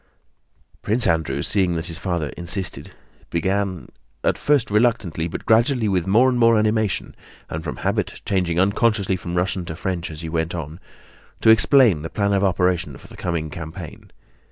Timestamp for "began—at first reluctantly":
3.29-5.27